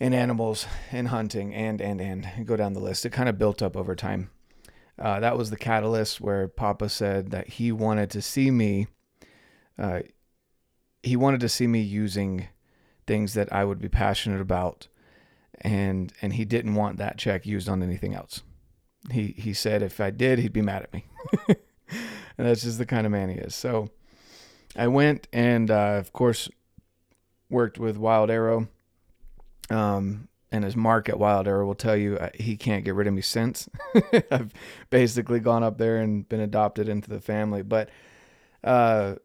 and 0.01 0.15
animals 0.15 0.67
and 0.93 1.09
hunting 1.09 1.55
and, 1.55 1.81
and, 1.81 2.01
and 2.01 2.47
go 2.47 2.57
down 2.57 2.73
the 2.73 2.81
list. 2.81 3.07
It 3.07 3.11
kind 3.11 3.29
of 3.29 3.39
built 3.39 3.63
up 3.63 3.77
over 3.77 3.95
time. 3.95 4.31
Uh, 4.99 5.21
that 5.21 5.39
was 5.39 5.51
the 5.51 5.57
catalyst 5.57 6.21
where 6.21 6.49
Papa 6.49 6.89
said 6.89 7.31
that 7.31 7.49
he 7.49 7.71
wanted 7.71 8.11
to 8.11 8.23
see 8.23 8.51
me. 8.51 8.89
Uh, 9.79 10.01
he 11.03 11.17
wanted 11.17 11.41
to 11.41 11.49
see 11.49 11.67
me 11.67 11.81
using 11.81 12.49
things 13.07 13.35
that 13.35 13.53
I 13.53 13.65
would 13.65 13.81
be 13.81 13.89
passionate 13.89 14.41
about, 14.41 14.89
and 15.61 16.13
and 16.21 16.33
he 16.33 16.45
didn't 16.45 16.75
want 16.75 16.99
that 16.99 17.17
check 17.17 17.47
used 17.47 17.69
on 17.69 17.81
anything 17.81 18.13
else. 18.13 18.43
He 19.11 19.35
he 19.37 19.53
said 19.53 19.83
if 19.83 20.01
I 20.01 20.11
did, 20.11 20.39
he'd 20.39 20.53
be 20.53 20.63
mad 20.63 20.83
at 20.83 20.93
me, 20.93 21.05
and 21.49 21.57
that's 22.47 22.63
just 22.63 22.79
the 22.79 22.87
kind 22.87 23.07
of 23.07 23.13
man 23.13 23.31
he 23.31 23.37
is. 23.37 23.55
So 23.55 23.91
I 24.77 24.89
went 24.89 25.29
and 25.33 25.71
uh, 25.71 25.97
of 25.99 26.13
course 26.13 26.49
worked 27.51 27.79
with 27.79 27.97
Wild 27.97 28.31
Arrow. 28.31 28.69
Um, 29.71 30.29
and 30.51 30.65
as 30.65 30.77
Mark 30.77 31.09
at 31.09 31.19
Wild 31.19 31.47
Arrow 31.47 31.67
will 31.67 31.75
tell 31.75 31.97
you, 31.97 32.17
uh, 32.17 32.31
he 32.35 32.57
can't 32.57 32.85
get 32.85 32.95
rid 32.95 33.07
of 33.07 33.13
me 33.13 33.21
since. 33.21 33.69
I've 34.31 34.53
basically 34.89 35.41
gone 35.41 35.63
up 35.63 35.77
there 35.79 35.99
and 35.99 36.27
been 36.29 36.41
adopted 36.41 36.89
into 36.89 37.11
the 37.11 37.21
family. 37.21 37.63
But 37.63 37.91
uh, 38.65 39.17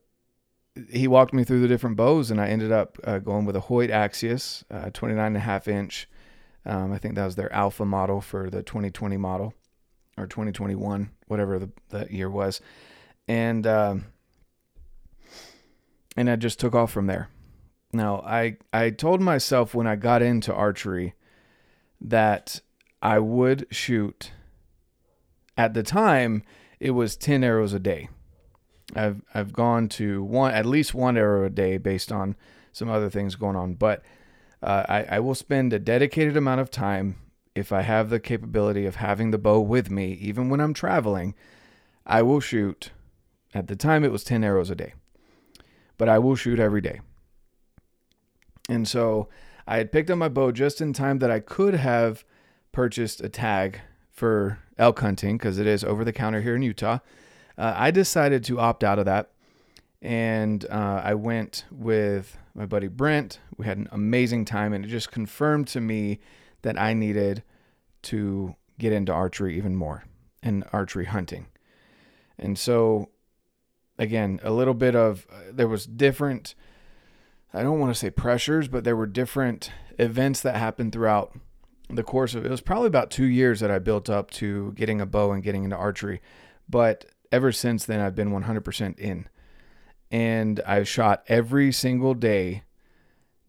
he 0.90 1.08
walked 1.08 1.34
me 1.34 1.46
through 1.46 1.62
the 1.62 1.68
different 1.68 1.96
bows, 1.96 2.30
and 2.30 2.42
I 2.42 2.48
ended 2.48 2.74
up 2.74 2.98
uh, 3.06 3.20
going 3.20 3.46
with 3.46 3.56
a 3.56 3.62
Hoyt 3.62 3.90
Axius, 3.90 4.63
uh, 4.70 4.90
29 4.90 5.25
and 5.25 5.38
a 5.38 5.40
half 5.40 5.68
inch. 5.68 6.10
Um, 6.66 6.92
I 6.92 6.98
think 6.98 7.16
that 7.16 7.25
was 7.25 7.36
their 7.36 7.52
alpha 7.54 7.86
model 7.86 8.20
for 8.20 8.50
the 8.50 8.63
2020 8.63 9.16
model 9.18 9.54
or 10.17 10.27
2021, 10.27 11.10
whatever 11.27 11.60
the, 11.60 11.70
that 11.89 12.12
year 12.12 12.29
was. 12.29 12.62
And, 13.27 13.65
um, 13.65 14.05
and 16.15 16.29
I 16.29 16.36
just 16.36 16.60
took 16.60 16.75
off 16.75 16.91
from 16.91 17.08
there. 17.08 17.29
Now, 17.91 18.22
I, 18.22 18.58
I 18.72 18.89
told 18.89 19.22
myself 19.22 19.74
when 19.74 19.88
I 19.88 19.96
got 19.96 20.22
into 20.22 20.53
archery 20.53 21.13
that 22.01 22.62
I 23.01 23.20
would 23.20 23.67
shoot. 23.70 24.32
At 25.55 25.74
the 25.74 25.84
time, 25.84 26.43
it 26.79 26.91
was 26.91 27.15
10 27.15 27.43
arrows 27.43 27.74
a 27.74 27.79
day. 27.79 28.10
I've 28.96 29.22
I've 29.34 29.53
gone 29.53 29.89
to 29.89 30.24
one 30.24 30.53
at 30.53 30.65
least 30.65 30.93
one 30.93 31.17
arrow 31.17 31.46
a 31.46 31.50
day 31.50 31.77
based 31.77 32.12
on 32.12 32.36
some 32.72 32.89
other 32.89 33.10
things 33.10 33.36
going 33.36 33.55
on, 33.55 33.75
but 33.75 34.03
uh, 34.62 34.86
I, 34.88 35.03
I 35.03 35.20
will 35.20 35.36
spend 35.36 35.74
a 35.74 35.79
dedicated 35.79 36.38
amount 36.38 36.62
of 36.62 36.72
time 36.72 37.15
if 37.55 37.72
I 37.72 37.81
have 37.81 38.10
the 38.10 38.19
capability 38.19 38.86
of 38.86 38.95
having 38.95 39.31
the 39.31 39.38
bow 39.38 39.60
with 39.60 39.91
me, 39.91 40.13
even 40.13 40.50
when 40.50 40.60
I'm 40.60 40.74
traveling, 40.74 41.36
I 42.05 42.22
will 42.22 42.39
shoot. 42.39 42.91
At 43.53 43.67
the 43.67 43.75
time, 43.75 44.03
it 44.03 44.12
was 44.12 44.24
10 44.24 44.43
arrows 44.43 44.69
a 44.69 44.75
day, 44.75 44.93
but 45.98 46.10
I 46.10 46.17
will 46.19 46.36
shoot 46.36 46.60
every 46.60 46.81
day. 46.81 47.01
And 48.67 48.88
so 48.88 49.29
I 49.67 49.77
had 49.77 49.91
picked 49.91 50.10
up 50.10 50.17
my 50.17 50.29
bow 50.29 50.51
just 50.51 50.81
in 50.81 50.93
time 50.93 51.19
that 51.19 51.29
I 51.29 51.39
could 51.39 51.75
have 51.75 52.24
purchased 52.72 53.22
a 53.22 53.29
tag 53.29 53.81
for 54.12 54.60
elk 54.77 55.00
hunting 55.00 55.38
because 55.38 55.60
it 55.60 55.67
is 55.67 55.83
over 55.83 56.03
the 56.03 56.13
counter 56.13 56.41
here 56.41 56.55
in 56.55 56.63
Utah. 56.63 57.00
Uh, 57.57 57.74
I 57.75 57.91
decided 57.91 58.43
to 58.45 58.60
opt 58.60 58.83
out 58.83 59.00
of 59.00 59.05
that. 59.05 59.29
And 60.01 60.65
uh, 60.69 61.01
I 61.03 61.13
went 61.13 61.65
with 61.72 62.38
my 62.55 62.65
buddy 62.65 62.88
Brent. 62.88 63.39
We 63.57 63.65
had 63.65 63.77
an 63.77 63.88
amazing 63.91 64.45
time, 64.45 64.74
and 64.74 64.83
it 64.83 64.89
just 64.89 65.12
confirmed 65.12 65.67
to 65.69 65.79
me 65.79 66.19
that 66.63 66.79
I 66.79 66.93
needed 66.93 67.43
to 68.03 68.55
get 68.79 68.91
into 68.91 69.13
archery 69.13 69.55
even 69.55 69.75
more 69.75 70.03
and 70.41 70.63
archery 70.74 71.05
hunting. 71.05 71.48
And 72.38 72.58
so, 72.58 73.10
again, 73.98 74.39
a 74.43 74.51
little 74.51 74.74
bit 74.74 74.96
of 74.96 75.27
uh, 75.32 75.51
there 75.51 75.67
was 75.67 75.86
different, 75.86 76.55
I 77.53 77.63
don't 77.63 77.79
want 77.79 77.93
to 77.93 78.00
say 78.00 78.10
pressures, 78.10 78.67
but 78.67 78.84
there 78.84 78.96
were 78.96 79.05
different 79.05 79.72
events 80.00 80.41
that 80.41 80.55
happened 80.55 80.91
throughout 80.91 81.38
the 81.89 82.03
course 82.03 82.34
of 82.34 82.46
it 82.46 82.51
was 82.51 82.62
probably 82.62 82.88
about 82.88 83.12
two 83.12 83.25
years 83.25 83.60
that 83.60 83.70
I 83.70 83.77
built 83.79 84.10
up 84.10 84.32
to 84.32 84.72
getting 84.74 85.00
a 85.00 85.05
bow 85.05 85.32
and 85.32 85.43
getting 85.43 85.63
into 85.63 85.75
archery. 85.75 86.22
But 86.67 87.05
ever 87.32 87.51
since 87.51 87.86
then, 87.86 88.00
I've 88.00 88.15
been 88.15 88.32
100% 88.32 89.00
in. 89.00 89.27
And 90.10 90.62
I've 90.65 90.88
shot 90.88 91.24
every 91.27 91.72
single 91.72 92.13
day 92.13 92.63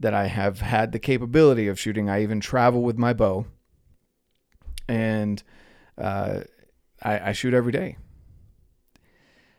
that 0.00 0.14
I 0.14 0.26
have 0.26 0.60
had 0.60 0.92
the 0.92 0.98
capability 0.98 1.68
of 1.68 1.78
shooting. 1.78 2.08
I 2.08 2.22
even 2.22 2.40
travel 2.40 2.82
with 2.82 2.98
my 2.98 3.12
bow. 3.12 3.46
And 4.88 5.42
uh, 5.96 6.40
I, 7.02 7.30
I, 7.30 7.32
shoot 7.32 7.54
every 7.54 7.72
day. 7.72 7.96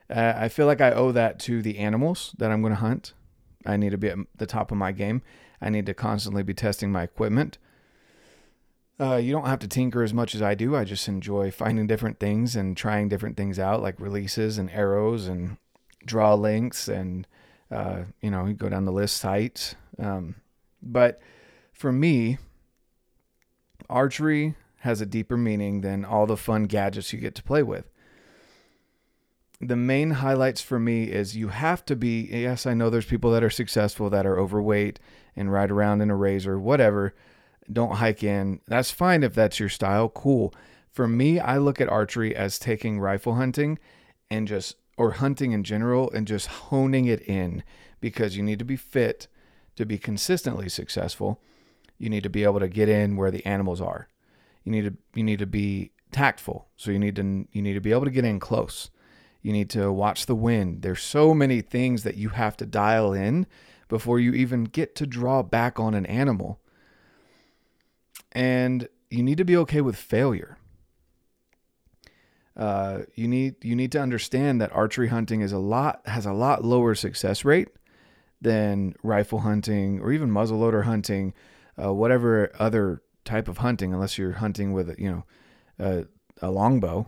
Uh, 0.10 0.34
I 0.36 0.50
feel 0.50 0.68
like 0.68 0.82
I 0.82 0.92
owe 0.92 1.12
that 1.14 1.40
to 1.42 1.62
the 1.62 1.80
animals 1.80 2.36
that 2.38 2.52
I'm 2.52 2.62
going 2.62 2.74
to 2.74 2.80
hunt. 2.80 3.14
I 3.66 3.78
need 3.78 3.92
to 3.92 3.98
be 3.98 4.10
at 4.10 4.18
the 4.36 4.46
top 4.46 4.72
of 4.72 4.78
my 4.78 4.92
game. 4.92 5.24
I 5.62 5.70
need 5.70 5.86
to 5.88 5.94
constantly 5.94 6.44
be 6.44 6.54
testing 6.54 6.92
my 6.92 7.04
equipment. 7.04 7.58
Uh, 9.00 9.16
you 9.16 9.32
don't 9.32 9.48
have 9.48 9.60
to 9.60 9.68
tinker 9.68 10.04
as 10.04 10.14
much 10.14 10.36
as 10.36 10.42
I 10.42 10.56
do. 10.56 10.76
I 10.76 10.84
just 10.84 11.08
enjoy 11.08 11.52
finding 11.52 11.88
different 11.88 12.20
things 12.20 12.56
and 12.56 12.78
trying 12.78 13.10
different 13.10 13.36
things 13.36 13.58
out, 13.60 13.82
like 13.82 14.00
releases 14.00 14.58
and 14.58 14.70
arrows 14.70 15.28
and 15.28 15.58
draw 16.06 16.34
lengths 16.34 16.88
and 16.88 17.28
uh, 17.72 18.04
you 18.22 18.32
know, 18.32 18.46
you 18.46 18.54
go 18.54 18.70
down 18.70 18.86
the 18.86 18.92
list 18.92 19.18
sights. 19.18 19.76
Um, 20.00 20.36
but 20.82 21.20
for 21.74 21.92
me, 21.92 22.38
archery 23.90 24.56
has 24.80 25.02
a 25.02 25.06
deeper 25.06 25.38
meaning 25.38 25.82
than 25.82 26.06
all 26.06 26.26
the 26.26 26.38
fun 26.38 26.66
gadgets 26.66 27.12
you 27.12 27.20
get 27.20 27.36
to 27.36 27.44
play 27.44 27.64
with. 27.64 27.90
The 29.62 29.76
main 29.76 30.12
highlights 30.12 30.62
for 30.62 30.80
me 30.80 31.06
is 31.06 31.38
you 31.38 31.48
have 31.48 31.86
to 31.86 31.96
be. 31.96 32.28
Yes, 32.30 32.66
I 32.66 32.74
know 32.74 32.90
there's 32.90 33.06
people 33.06 33.32
that 33.32 33.44
are 33.44 33.50
successful 33.50 34.10
that 34.10 34.26
are 34.26 34.38
overweight 34.38 35.00
and 35.36 35.52
ride 35.52 35.72
around 35.72 36.02
in 36.02 36.10
a 36.10 36.16
razor, 36.16 36.60
whatever 36.60 37.14
don't 37.72 37.96
hike 37.96 38.24
in. 38.24 38.60
That's 38.68 38.92
fine 38.92 39.24
if 39.24 39.34
that's 39.34 39.60
your 39.60 39.70
style. 39.70 40.10
Cool. 40.10 40.54
For 40.92 41.08
me, 41.08 41.40
I 41.40 41.58
look 41.58 41.82
at 41.82 41.90
archery 41.90 42.36
as 42.36 42.60
taking 42.60 43.00
rifle 43.00 43.36
hunting 43.36 43.80
and 44.30 44.48
just, 44.48 44.76
or 44.98 45.12
hunting 45.12 45.52
in 45.52 45.64
general, 45.64 46.10
and 46.12 46.28
just 46.28 46.48
honing 46.48 47.06
it 47.06 47.22
in 47.22 47.64
because 48.00 48.38
you 48.38 48.44
need 48.44 48.60
to 48.60 48.66
be 48.66 48.76
fit 48.76 49.28
to 49.76 49.86
be 49.86 49.98
consistently 49.98 50.70
successful. 50.70 51.42
You 51.98 52.10
need 52.10 52.24
to 52.24 52.30
be 52.30 52.44
able 52.44 52.60
to 52.60 52.68
get 52.68 52.90
in 52.90 53.18
where 53.18 53.32
the 53.32 53.46
animals 53.46 53.82
are. 53.82 54.08
You 54.64 54.72
need 54.72 54.86
to, 54.86 54.94
you 55.14 55.24
need 55.24 55.40
to 55.40 55.46
be 55.46 55.92
tactful. 56.12 56.68
So 56.78 56.92
you 56.92 57.00
need 57.00 57.16
to, 57.18 57.48
you 57.52 57.62
need 57.62 57.74
to 57.74 57.82
be 57.82 57.92
able 57.92 58.06
to 58.06 58.12
get 58.12 58.26
in 58.26 58.40
close. 58.40 58.90
You 59.42 59.52
need 59.52 59.70
to 59.72 59.92
watch 59.92 60.26
the 60.26 60.36
wind. 60.36 60.82
There's 60.82 61.04
so 61.04 61.34
many 61.34 61.62
things 61.62 62.04
that 62.04 62.16
you 62.16 62.30
have 62.30 62.58
to 62.58 62.66
dial 62.66 63.14
in 63.14 63.48
before 63.88 64.20
you 64.20 64.34
even 64.34 64.64
get 64.64 64.96
to 64.96 65.06
draw 65.06 65.44
back 65.44 65.80
on 65.80 65.94
an 65.94 66.06
animal 66.06 66.60
and 68.36 68.90
you 69.10 69.24
need 69.24 69.38
to 69.38 69.46
be 69.46 69.56
okay 69.58 69.82
with 69.82 69.96
failure. 69.96 70.58
Uh, 72.56 73.02
you 73.16 73.28
need 73.28 73.56
you 73.64 73.76
need 73.76 73.92
to 73.92 74.00
understand 74.00 74.62
that 74.62 74.72
archery 74.72 75.10
hunting 75.10 75.42
is 75.42 75.52
a 75.52 75.58
lot 75.58 76.02
has 76.06 76.26
a 76.26 76.34
lot 76.34 76.64
lower 76.64 76.96
success 76.96 77.44
rate 77.44 77.68
than 78.42 78.96
rifle 79.04 79.40
hunting 79.40 80.00
or 80.00 80.12
even 80.12 80.30
muzzleloader 80.30 80.84
hunting, 80.84 81.34
uh, 81.82 81.94
whatever 81.94 82.52
other 82.58 83.02
type 83.26 83.48
of 83.48 83.58
hunting, 83.58 83.94
unless 83.94 84.18
you're 84.18 84.34
hunting 84.34 84.72
with 84.72 84.98
you 84.98 85.10
know 85.10 85.26
a, 85.80 86.06
a 86.42 86.50
longbow 86.50 87.06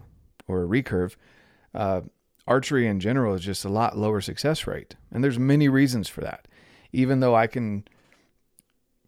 or 0.47 0.63
a 0.63 0.67
recurve. 0.67 1.15
Uh, 1.73 2.01
archery 2.45 2.87
in 2.87 2.99
general 2.99 3.33
is 3.33 3.41
just 3.41 3.63
a 3.63 3.69
lot 3.69 3.97
lower 3.97 4.19
success 4.19 4.67
rate, 4.67 4.95
and 5.11 5.23
there's 5.23 5.39
many 5.39 5.69
reasons 5.69 6.09
for 6.09 6.21
that. 6.21 6.47
Even 6.91 7.19
though 7.19 7.35
I 7.35 7.47
can 7.47 7.85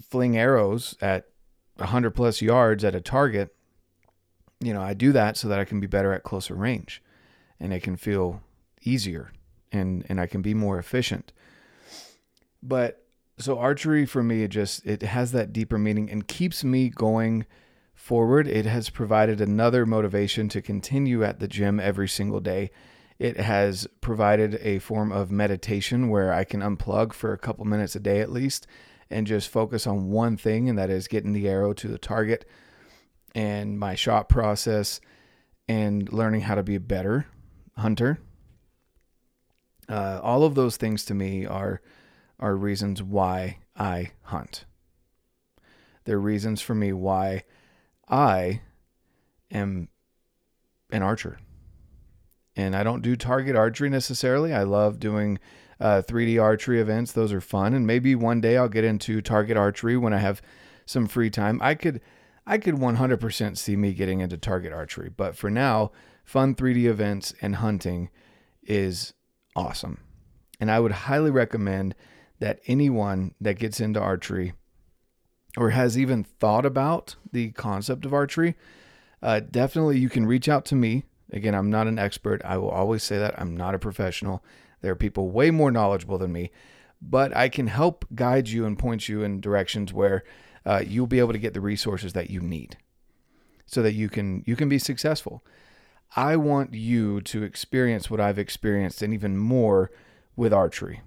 fling 0.02 0.38
arrows 0.38 0.96
at 1.02 1.28
100 1.76 2.12
plus 2.12 2.42
yards 2.42 2.84
at 2.84 2.96
a 2.96 3.02
target, 3.02 3.56
you 4.60 4.74
know, 4.74 4.82
I 4.82 4.94
do 4.94 5.12
that 5.14 5.38
so 5.38 5.48
that 5.48 5.60
I 5.60 5.66
can 5.66 5.80
be 5.80 5.88
better 5.88 6.14
at 6.14 6.24
closer 6.24 6.54
range 6.54 7.02
and 7.60 7.74
it 7.74 7.82
can 7.82 7.96
feel 7.96 8.42
easier 8.82 9.32
and 9.72 10.06
and 10.10 10.20
I 10.20 10.28
can 10.28 10.42
be 10.42 10.54
more 10.54 10.78
efficient. 10.80 11.32
But 12.62 13.04
so 13.38 13.58
archery 13.58 14.06
for 14.06 14.22
me 14.22 14.44
it 14.44 14.50
just 14.50 14.86
it 14.86 15.02
has 15.02 15.32
that 15.32 15.54
deeper 15.54 15.78
meaning 15.78 16.10
and 16.10 16.28
keeps 16.28 16.64
me 16.64 16.90
going 16.90 17.46
forward. 17.94 18.48
It 18.48 18.66
has 18.66 18.90
provided 18.90 19.42
another 19.42 19.86
motivation 19.86 20.50
to 20.50 20.62
continue 20.62 21.24
at 21.24 21.40
the 21.40 21.48
gym 21.48 21.80
every 21.80 22.08
single 22.08 22.40
day. 22.40 22.72
It 23.18 23.38
has 23.38 23.88
provided 24.00 24.56
a 24.62 24.80
form 24.80 25.12
of 25.12 25.32
meditation 25.32 26.10
where 26.10 26.34
I 26.34 26.46
can 26.46 26.62
unplug 26.62 27.12
for 27.12 27.34
a 27.34 27.38
couple 27.38 27.66
minutes 27.66 27.96
a 27.96 28.00
day 28.00 28.22
at 28.22 28.32
least 28.32 28.66
and 29.10 29.28
just 29.28 29.50
focus 29.50 29.86
on 29.86 30.10
one 30.10 30.38
thing, 30.38 30.70
and 30.70 30.78
that 30.78 30.90
is 30.90 31.08
getting 31.08 31.34
the 31.34 31.50
arrow 31.50 31.74
to 31.74 31.88
the 31.88 31.98
target 31.98 32.48
and 33.36 33.80
my 33.80 33.96
shot 33.96 34.30
process 34.30 35.00
and 35.68 36.12
learning 36.12 36.42
how 36.42 36.56
to 36.56 36.64
be 36.64 36.76
a 36.76 36.80
better 36.80 37.28
hunter. 37.78 38.20
Uh, 39.88 40.20
all 40.22 40.44
of 40.44 40.56
those 40.56 40.78
things 40.78 41.06
to 41.06 41.14
me 41.14 41.46
are 41.46 41.82
are 42.40 42.56
reasons 42.56 43.04
why 43.04 43.58
I 43.76 44.12
hunt. 44.24 44.66
They're 46.06 46.20
reasons 46.20 46.62
for 46.62 46.74
me 46.74 46.94
why 46.94 47.44
I 48.08 48.62
am 49.52 49.90
an 50.92 51.02
archer. 51.02 51.40
And 52.56 52.76
I 52.76 52.84
don't 52.84 53.02
do 53.02 53.16
target 53.16 53.56
archery 53.56 53.90
necessarily. 53.90 54.54
I 54.54 54.64
love 54.64 55.00
doing 55.00 55.40
uh, 55.80 56.02
3D 56.06 56.42
archery 56.42 56.82
events. 56.82 57.12
Those 57.12 57.32
are 57.32 57.42
fun, 57.42 57.74
and 57.74 57.86
maybe 57.86 58.16
one 58.16 58.42
day 58.42 58.58
I'll 58.58 58.70
get 58.70 58.84
into 58.84 59.22
target 59.22 59.56
archery 59.58 59.98
when 59.98 60.14
I 60.14 60.18
have 60.18 60.42
some 60.86 61.08
free 61.08 61.30
time. 61.30 61.60
I 61.62 61.76
could, 61.76 62.02
I 62.50 62.58
could 62.58 62.78
100% 62.78 63.58
see 63.58 63.76
me 63.76 63.94
getting 63.94 64.22
into 64.22 64.36
target 64.36 64.74
archery, 64.74 65.12
but 65.16 65.36
for 65.36 65.52
now, 65.52 65.92
fun 66.26 66.56
3D 66.56 66.86
events 66.86 67.32
and 67.44 67.58
hunting 67.58 68.10
is 68.64 69.14
awesome, 69.56 70.00
and 70.60 70.72
I 70.72 70.80
would 70.80 70.92
highly 70.92 71.30
recommend 71.30 71.94
that 72.40 72.60
anyone 72.66 73.36
that 73.40 73.60
gets 73.60 73.80
into 73.80 74.02
archery 74.02 74.54
or 75.58 75.70
has 75.70 75.96
even 75.96 76.24
thought 76.24 76.66
about 76.66 77.18
the 77.32 77.52
concept 77.52 78.04
of 78.04 78.16
archery, 78.16 78.56
uh, 79.22 79.42
definitely 79.42 80.00
you 80.00 80.10
can 80.10 80.26
reach 80.26 80.50
out 80.50 80.66
to 80.66 80.76
me. 80.76 81.04
Again, 81.32 81.54
I'm 81.54 81.70
not 81.70 81.86
an 81.86 82.00
expert. 82.00 82.42
I 82.44 82.58
will 82.58 82.72
always 82.72 83.04
say 83.04 83.20
that 83.20 83.40
I'm 83.40 83.56
not 83.56 83.76
a 83.76 83.80
professional. 83.80 84.44
There 84.82 84.92
are 84.92 84.96
people 84.96 85.30
way 85.30 85.52
more 85.52 85.70
knowledgeable 85.70 86.18
than 86.18 86.32
me, 86.32 86.50
but 87.00 87.36
I 87.38 87.48
can 87.48 87.68
help 87.68 88.06
guide 88.16 88.50
you 88.50 88.66
and 88.66 88.80
point 88.80 89.08
you 89.08 89.22
in 89.22 89.40
directions 89.40 89.94
where 89.94 90.24
uh, 90.66 90.84
you'll 90.86 91.08
be 91.08 91.20
able 91.20 91.34
to 91.34 91.40
get 91.40 91.54
the 91.54 91.62
resources 91.62 92.14
that 92.14 92.30
you 92.30 92.42
need 92.42 92.78
so 93.66 93.82
that 93.82 93.94
you 93.94 94.10
can 94.10 94.44
you 94.46 94.56
can 94.56 94.70
be 94.70 94.80
successful. 94.80 95.44
I 96.16 96.36
want 96.38 96.74
you 96.74 97.22
to 97.22 97.44
experience 97.44 98.10
what 98.10 98.20
I've 98.20 98.40
experienced 98.40 99.02
and 99.02 99.14
even 99.14 99.38
more 99.38 99.92
with 100.36 100.54
archery. 100.54 101.02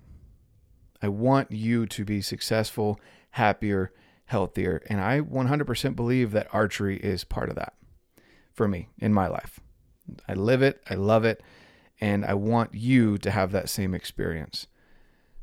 I 1.03 1.09
want 1.09 1.51
you 1.51 1.87
to 1.87 2.05
be 2.05 2.21
successful, 2.21 3.01
happier, 3.31 3.93
healthier, 4.27 4.83
and 4.89 5.01
I 5.01 5.21
100% 5.21 5.97
believe 5.97 6.31
that 6.31 6.47
archery 6.53 6.99
is 6.99 7.25
part 7.25 7.49
of 7.49 7.57
that 7.57 7.75
for 8.53 8.69
me 8.69 8.91
in 8.99 9.13
my 9.13 9.27
life. 9.27 9.59
I 10.29 10.35
live 10.35 10.63
it, 10.63 10.81
I 10.89 10.95
love 10.95 11.25
it, 11.25 11.43
and 12.01 12.25
I 12.25 12.35
want 12.35 12.75
you 12.75 13.19
to 13.19 13.31
have 13.31 13.51
that 13.53 13.69
same 13.69 13.95
experience. 13.95 14.69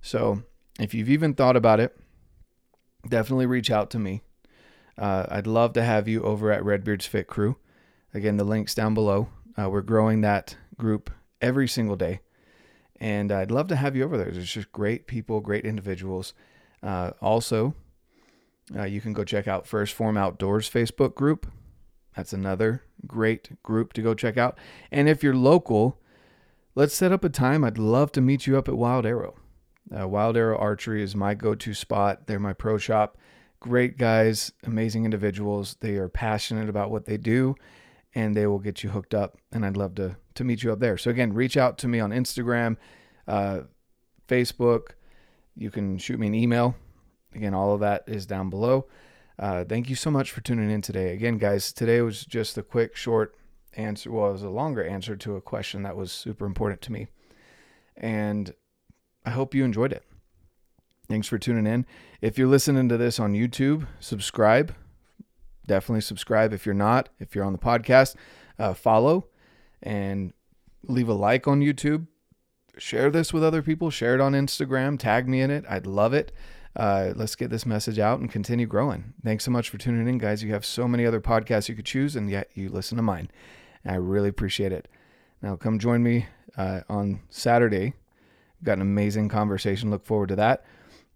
So, 0.01 0.44
if 0.80 0.94
you've 0.94 1.10
even 1.10 1.34
thought 1.34 1.58
about 1.58 1.82
it, 1.82 1.98
definitely 3.08 3.46
reach 3.46 3.72
out 3.72 3.89
to 3.91 4.00
me. 4.00 4.22
Uh, 4.98 5.25
I'd 5.29 5.48
love 5.48 5.74
to 5.74 5.84
have 5.84 6.08
you 6.08 6.24
over 6.24 6.51
at 6.51 6.63
Redbeard's 6.63 7.06
Fit 7.06 7.27
Crew. 7.27 7.58
Again, 8.13 8.38
the 8.38 8.44
link's 8.44 8.75
down 8.75 8.94
below. 8.94 9.29
Uh, 9.58 9.70
we're 9.70 9.82
growing 9.82 10.22
that 10.22 10.58
group 10.77 11.10
every 11.41 11.68
single 11.68 11.96
day. 11.96 12.22
And 13.00 13.32
I'd 13.32 13.51
love 13.51 13.68
to 13.68 13.77
have 13.77 13.96
you 13.96 14.03
over 14.03 14.18
there. 14.18 14.32
There's 14.32 14.53
just 14.53 14.72
great 14.72 15.08
people, 15.08 15.39
great 15.39 15.65
individuals. 15.65 16.34
Uh, 16.84 17.12
also, 17.22 17.75
uh, 18.75 18.84
you 18.84 19.00
can 19.00 19.13
go 19.13 19.24
check 19.24 19.48
out 19.48 19.65
First 19.65 19.94
Form 19.94 20.18
Outdoors 20.18 20.70
Facebook 20.70 21.15
group. 21.15 21.50
That's 22.15 22.34
another 22.34 22.84
great 23.08 23.62
group 23.63 23.94
to 23.94 24.01
go 24.01 24.13
check 24.13 24.38
out. 24.38 24.58
And 24.91 25.08
if 25.08 25.24
you're 25.24 25.36
local, 25.36 26.01
let's 26.75 26.94
set 26.94 27.13
up 27.13 27.24
a 27.24 27.29
time. 27.29 27.63
I'd 27.63 27.77
love 27.77 28.12
to 28.13 28.22
meet 28.22 28.48
you 28.48 28.58
up 28.58 28.68
at 28.68 28.75
Wild 28.75 29.06
Arrow. 29.06 29.36
Uh, 29.98 30.08
Wild 30.08 30.38
Arrow 30.38 30.58
Archery 30.58 31.01
is 31.01 31.15
my 31.15 31.34
go 31.34 31.55
to 31.55 31.74
spot. 31.74 32.27
They're 32.27 32.39
my 32.39 32.53
pro 32.53 32.77
shop. 32.77 33.17
Great 33.60 33.98
guys, 33.98 34.53
amazing 34.63 35.05
individuals. 35.05 35.75
They 35.79 35.96
are 35.96 36.10
passionate 36.10 36.69
about 36.69 36.91
what 36.91 37.05
they 37.05 37.17
do 37.17 37.55
and 38.15 38.36
they 38.36 38.48
will 38.48 38.60
get 38.60 38.84
you 38.84 38.89
hooked 38.89 39.13
up. 39.13 39.38
And 39.51 39.65
I'd 39.65 39.77
love 39.77 39.96
to, 39.96 40.17
to 40.36 40.43
meet 40.43 40.63
you 40.63 40.72
up 40.72 40.79
there. 40.79 40.98
So, 40.98 41.10
again, 41.10 41.34
reach 41.34 41.58
out 41.58 41.77
to 41.79 41.88
me 41.88 42.00
on 42.00 42.12
Instagram, 42.12 42.77
uh, 43.27 43.62
Facebook. 44.27 44.91
You 45.55 45.72
can 45.72 45.98
shoot 45.98 46.19
me 46.19 46.27
an 46.27 46.36
email. 46.36 46.75
Again, 47.36 47.53
all 47.53 47.74
of 47.74 47.81
that 47.81 48.03
is 48.08 48.25
down 48.25 48.50
below. 48.50 48.88
Uh, 49.38 49.63
thank 49.63 49.89
you 49.89 49.96
so 49.96 50.12
much 50.12 50.31
for 50.31 50.41
tuning 50.41 50.72
in 50.72 50.81
today. 50.81 51.13
Again, 51.13 51.38
guys, 51.38 51.72
today 51.72 52.01
was 52.01 52.25
just 52.25 52.58
a 52.58 52.63
quick, 52.63 52.96
short 52.96 53.36
answer. 53.74 54.12
Well, 54.12 54.29
it 54.29 54.34
was 54.34 54.43
a 54.43 54.50
longer 54.50 54.84
answer 54.84 55.15
to 55.17 55.36
a 55.36 55.41
question 55.41 55.84
that 55.84 55.96
was 55.96 56.12
super 56.12 56.46
important 56.46 56.81
to 56.81 56.91
me. 56.91 57.08
And 57.96 58.53
I 59.29 59.31
hope 59.31 59.53
you 59.53 59.63
enjoyed 59.63 59.93
it. 59.93 60.03
Thanks 61.07 61.27
for 61.27 61.38
tuning 61.38 61.67
in. 61.67 61.86
If 62.19 62.39
you're 62.39 62.48
listening 62.48 62.89
to 62.89 62.98
this 62.98 63.19
on 63.19 63.33
YouTube, 63.33 63.86
subscribe. 64.00 64.74
Definitely 65.67 66.01
subscribe. 66.01 66.51
If 66.51 66.65
you're 66.65 66.74
not, 66.74 67.09
if 67.19 67.36
you're 67.36 67.45
on 67.45 67.53
the 67.53 67.59
podcast, 67.59 68.15
uh, 68.57 68.74
follow 68.74 69.27
and 69.83 70.33
leave 70.81 71.09
a 71.09 71.13
like 71.13 71.48
on 71.48 71.62
YouTube. 71.62 72.07
Share 72.79 73.12
this 73.12 73.31
with 73.31 73.43
other 73.43 73.62
people. 73.62 73.91
Share 73.91 74.15
it 74.15 74.19
on 74.19 74.33
Instagram. 74.33 74.98
Tag 74.98 75.29
me 75.29 75.41
in 75.41 75.51
it. 75.51 75.63
I'd 75.69 75.86
love 75.86 76.15
it. 76.15 76.31
Uh, 76.75 77.13
let's 77.15 77.36
get 77.36 77.51
this 77.51 77.67
message 77.67 78.00
out 78.00 78.19
and 78.19 78.31
continue 78.31 78.65
growing. 78.65 79.13
Thanks 79.24 79.43
so 79.43 79.51
much 79.51 79.69
for 79.69 79.77
tuning 79.77 80.07
in, 80.07 80.17
guys. 80.17 80.41
You 80.41 80.53
have 80.53 80.65
so 80.65 80.88
many 80.88 81.05
other 81.05 81.21
podcasts 81.21 81.69
you 81.69 81.75
could 81.75 81.86
choose, 81.86 82.15
and 82.15 82.31
yet 82.31 82.50
you 82.55 82.69
listen 82.69 82.95
to 82.95 83.03
mine. 83.03 83.29
I 83.86 83.93
really 83.93 84.29
appreciate 84.29 84.71
it. 84.71 84.88
Now, 85.39 85.55
come 85.55 85.77
join 85.77 86.01
me 86.01 86.25
uh, 86.57 86.81
on 86.89 87.21
Saturday 87.29 87.93
Got 88.63 88.74
an 88.74 88.82
amazing 88.82 89.30
conversation. 89.30 89.89
Look 89.89 90.06
forward 90.06 90.30
to 90.30 90.36
that. 90.36 90.66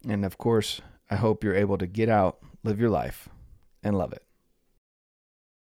And 0.08 0.26
of 0.26 0.38
course, 0.38 0.82
I 1.10 1.16
hope 1.16 1.44
you're 1.44 1.56
able 1.56 1.78
to 1.78 1.88
get 1.88 2.10
out, 2.10 2.40
live 2.64 2.80
your 2.80 2.90
life, 2.90 3.30
and 3.84 3.98
love 3.98 4.14
it. 4.14 4.24